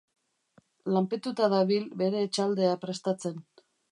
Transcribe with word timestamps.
Lanpetuta 0.95 1.51
dabil 1.53 1.85
bere 2.01 2.25
etxaldea 2.29 2.75
prestatzen. 2.87 3.39